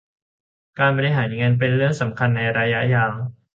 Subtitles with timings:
[0.79, 3.11] การบริหารการเงินเป็นเรื่องสำคัญในระยะยาว